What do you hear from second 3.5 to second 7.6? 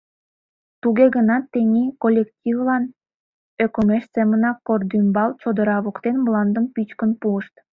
ӧкымеш семынак Кӧрдӱмбал чодыра воктен мландым пӱчкын пуышт.